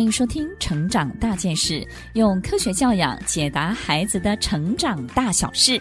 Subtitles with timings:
[0.00, 1.74] 欢迎收听《成长大件事》，
[2.14, 5.78] 用科学教养解答孩子的成长大小事。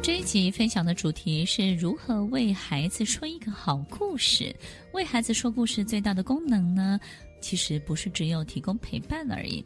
[0.00, 4.54] 这一集分享的主题是如何为孩子说一个好故事。
[4.92, 6.96] 为孩子说故事最大的功能呢，
[7.40, 9.64] 其实不是只有提供陪伴而已。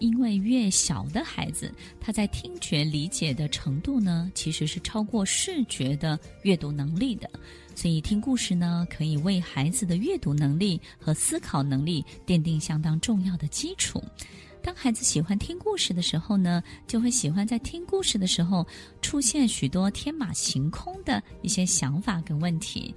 [0.00, 7.30] 因为越小的孩子，他在听觉理解的程度呢，其实是超过视觉的阅读能力的。
[7.76, 14.02] 所以听故事呢，可以为孩子的阅读能力和思考能力奠定相当重要的基础。
[14.60, 18.66] 当孩子喜欢听故事的时候呢，就会喜欢在听故事的时候
[19.00, 22.94] 出现许多天马行空的一些想法跟问题。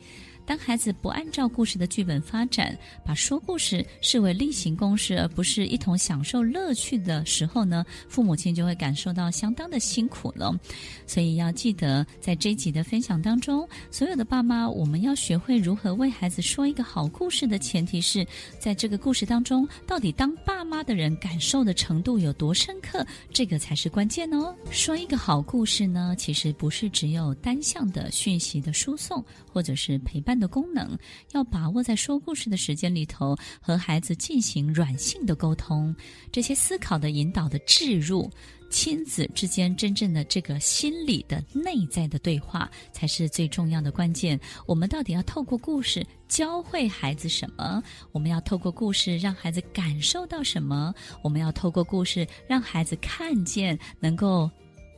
[0.47, 10.57] 当孩子不按照故事的剧本发展，把说故事视为例行公事，而不是一同享受乐趣的时候呢，父母亲就会感受到相当的辛苦了。
[11.05, 18.25] 所以要记得，在这一集的分享当中，所有的爸妈，我们要学会如何为孩子说一个好故事的前提是
[18.57, 24.55] 在这个故事当中，到底当爸妈的人感受的程度有多深刻，这个才是关键哦。
[24.71, 30.97] 说一个好故事呢，其实不是只有单向的讯息的输送，或者是陪伴的功能，
[31.31, 35.95] 要把握在说故事的时间里头，和孩子进行软性的沟通，
[36.31, 38.29] 这些思考的引导的置入，
[38.69, 44.39] 亲子之间真正的这个心理的内在的对话，才是最重要的关键。
[44.65, 47.81] 我们到底要透过故事教会孩子什么？
[48.11, 50.93] 我们要透过故事让孩子感受到什么？
[51.23, 54.49] 我们要透过故事让孩子看见，能够。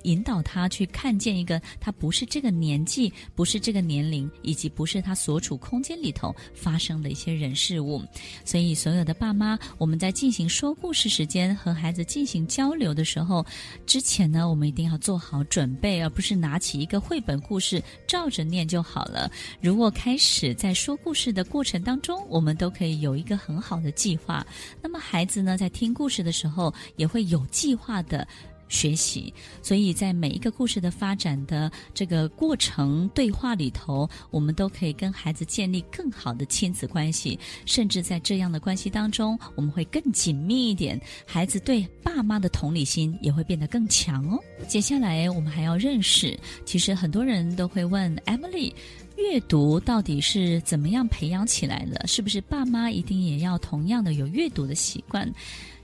[0.03, 8.01] 引导他去看见一个他不是这个年纪、不是这个年龄，以及不是他所处空间里头发生的一些人事物。
[8.45, 13.45] 所以，所有的爸妈，我们在进行说故事时间和孩子进行交流的时候，
[13.85, 19.29] 之前呢，我们一定要做好准备，而不是拿起一个绘本故事照着念就好了。
[19.61, 24.45] 如果开始在说故事的过程当中，我们都可以有一个很好的计划，
[24.81, 28.27] 那么孩子呢，在听故事的时候也会有计划的。
[28.69, 44.39] 学习，所以在每一个故事的发展的这个过程对话里头，我们都可以跟孩子建立更好的亲子关系，甚至在这样的关系当中，我们会更紧密一点，孩子对爸妈的同理心也会变得更强哦。
[44.67, 48.71] 接下来我们还要认识，其实很多人都会问 Emily，
[49.17, 52.05] 阅读到底是怎么样培养起来的？
[52.05, 55.27] 是不是爸妈一定也要同样的有阅读的习惯？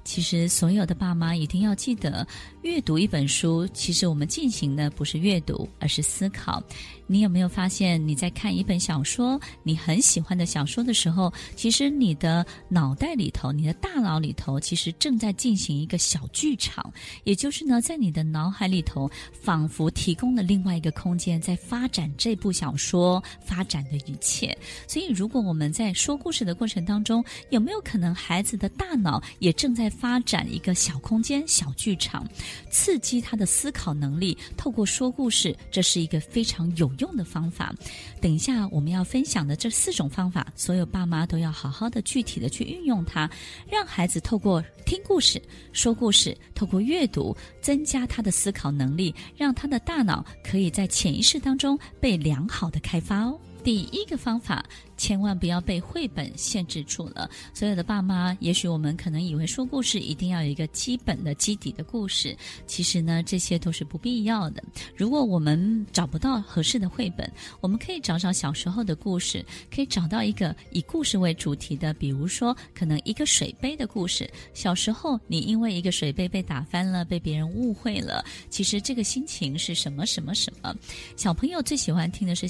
[0.06, 2.26] 其实，所有的爸妈一定要记得，
[2.62, 6.64] 阅读一本书，其实我们进行的不是阅读，而是思考。
[7.08, 16.92] 你有没有发现，你在看一本小说，你很喜欢的小说的时候，其实你的脑袋里头，你的大脑里头，其实正在进行一个小剧场，
[17.24, 24.56] 也就是呢，在你的脑海里头，仿佛提供了另外一个空间，在发展这部小说发展的一切。
[24.88, 32.28] 所以，如果我们在说故事的过程当中，有没有可能孩子的大脑也正在发展一个小空间、小剧场，
[32.70, 34.38] 刺激他的思考能力？
[34.58, 37.74] 透过说故事，这是一个非常有用的方法，
[38.22, 43.30] 等一下我们要分享的这四种方法，所有爸妈都要好好的、具体的去运用它，
[43.70, 45.42] 让孩子透过听故事、
[45.72, 53.40] 说故事，透过阅读，增加他的思考能力，让他的大脑可以在潜意识当中被良好的开发哦。
[53.66, 54.64] 第一个方法。
[54.98, 57.30] 千万不要被绘本限制住了。
[57.54, 62.34] 所有的爸妈，也许我们可能以为说故事一定要有一个基本的基底的故事，
[62.66, 64.64] 其实呢，这些都是不必要的。
[64.96, 74.32] 如果我们找不到合适的绘本，我们可以找找小时候的故事，可以找到一个以故事为主题的，比如说可能一个水杯的故事。
[74.54, 80.74] 小时候你因为一个水杯被打翻了，被别人误会了，其实这个心情是什么什么什么？
[81.18, 82.48] 小朋友最喜欢听的是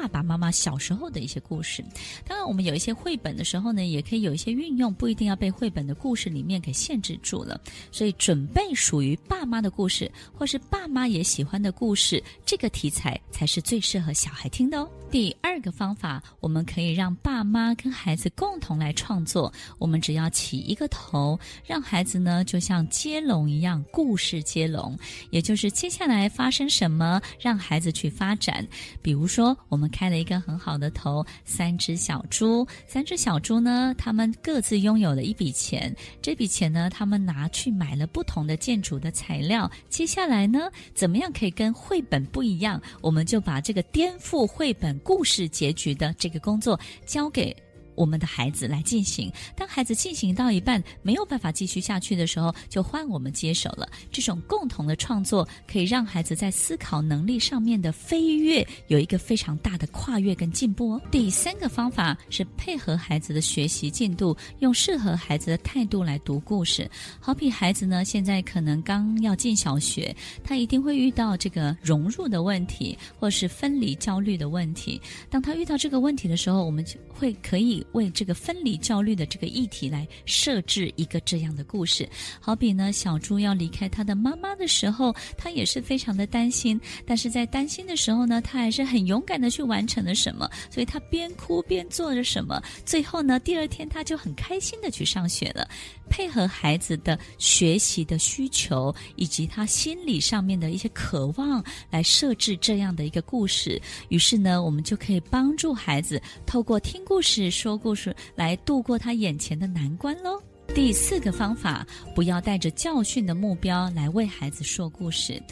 [0.00, 1.84] 爸爸妈妈小时候的一些故事。
[2.24, 7.60] 当然，我们有一些绘本的时候呢，也可以有一些运用，不一定要被绘本的故事里面给限制住了。
[7.90, 14.88] 所以，准备属于爸妈的故事，或是爸妈也喜欢的故事，这个题材才是最适合小孩听的哦。
[15.10, 19.52] 第二个方法，我们可以让爸妈跟孩子共同来创作。
[19.78, 24.96] 我们只要起一个头，让孩子呢就像接龙一样，故事接龙，
[25.30, 28.66] 也就是接下来发生什么，让孩子去发展。
[29.00, 31.78] 比如说，我们开了一个很好的头，三。
[31.78, 35.94] 只小猪，三只小猪呢，他们各自拥有了一笔钱。
[36.20, 39.70] 这笔钱呢，他们拿去买了不同的建筑的材料。
[39.88, 42.82] 接下来呢，怎么样可以跟绘本不一样？
[43.00, 47.56] 我们就把这个颠覆绘本故事结局的这个工作交给
[47.98, 49.30] 我们的孩子来进行。
[49.56, 53.88] 当孩子进行到一半没有办法继续下去的时候，就换我们接手了。
[54.12, 61.02] 这种共同的创作可以让孩子在思考能力上面的飞跃有一个非常大的跨越跟进步哦。
[61.10, 66.88] 第三个方法是配合孩子的学习进度，用适合孩子的态度来读故事。
[67.18, 75.00] 好比孩子呢，现在可能刚要进小学，他一定会遇到这个融入的问题，或是分离焦虑的问题。
[75.28, 82.08] 当他遇到这个问题的时候，我们就会可以为这个分离焦虑的这个议题来设置一个这样的故事。
[82.40, 95.68] 好比呢，小猪要离开他的妈妈的时候，他也是非常的担心，但是在担心的时候呢，他还是很勇敢的去完成了什么，所以他边哭边做着什么，最后呢，第二天他就很开心的去上学了。
[96.10, 103.80] 配合孩子的学习的需求以及他心理上面的一些渴望，来设置这样的一个故事。
[104.08, 110.42] 于是呢，我们就可以帮助孩子透过听故事、说故事来度过他眼前的难关喽。
[110.74, 115.42] 第四个方法，不要带着教训的目标来为孩子说故事。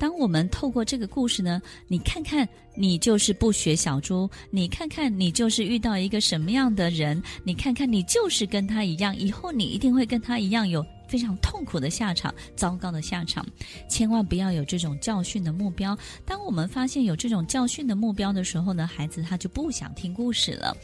[0.00, 10.84] 当我们透过这个故事呢，你看看，你就是不学小猪；你看看，你就是遇到一个什么样的人；你看看，你就是跟他一样，以后你一定会跟他一样有。
[11.14, 13.46] 非常痛苦的下场，糟糕的下场，
[13.88, 15.96] 千万不要有这种教训的目标。
[16.26, 20.76] 当我们发现有这种教训的目标的时候呢，孩子他就不想听故事了。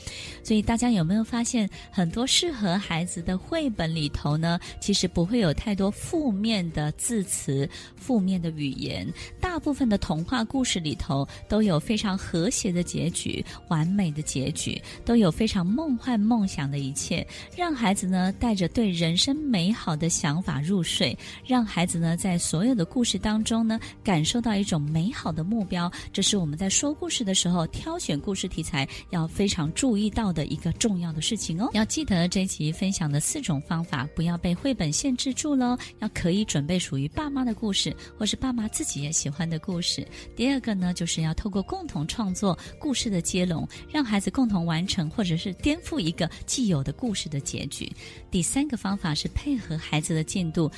[0.44, 9.12] 所以大家有没有发现，很多适合孩子的绘本里头呢，其实不会有太多负面的字词、负面的语言。
[9.40, 31.70] 大部分的童话故事里头都有非常和谐的结局、完美的结局，都有非常梦幻梦想的一切，让孩子呢带着对人生美好的想法入睡，让孩子呢在所有的故事当中呢感受到一种美好的目标，这是我们在说故事的时候挑选故事题材要非常注意到的一个重要的事情哦。
[31.72, 40.06] 要记得这一集分享的四种方法，不要被绘本限制住喽，要可以准备属于爸妈的故事，或是爸妈自己也喜欢的故事。
[40.36, 47.90] 第二个呢，就是要透过共同创作故事的接龙，让孩子共同完成或者是颠覆一个既有的故事的结局。
[48.30, 50.70] 第三个方法是配合孩孩子的进度，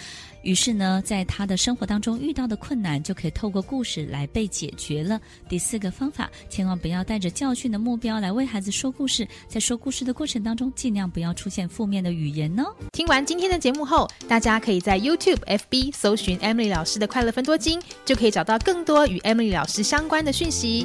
[0.43, 5.21] 于是呢，在他的生活当中遇到的困难就可以透过故事来被解决了。
[5.49, 12.65] 第四个方法，千万不要带着教训的目标来为孩子说故事，在说故事的过程当中，尽量不要出现负面的语言哦。
[12.91, 20.85] 听完今天的节目后，大家可以在 YouTube、FB 搜寻 Emily 老师的快乐分多金，就可以找到更多与 Emily 老师相关的讯息。